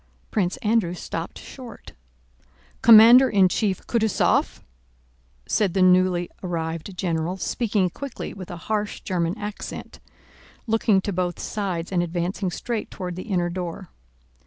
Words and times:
Prince 0.31 0.57
Andrew 0.63 0.95
stopped 0.95 1.37
short. 1.37 1.93
"Commander 2.81 3.29
in 3.29 3.47
Chief 3.47 3.85
Kutúzov?" 3.85 4.61
said 5.45 5.75
the 5.75 5.83
newly 5.83 6.27
arrived 6.41 6.97
general 6.97 7.37
speaking 7.37 7.87
quickly 7.87 8.33
with 8.33 8.49
a 8.49 8.57
harsh 8.65 9.01
German 9.01 9.37
accent, 9.37 9.99
looking 10.65 11.01
to 11.01 11.13
both 11.13 11.37
sides 11.39 11.91
and 11.91 12.01
advancing 12.01 12.49
straight 12.49 12.89
toward 12.89 13.15
the 13.15 13.29
inner 13.29 13.51
door. 13.51 13.89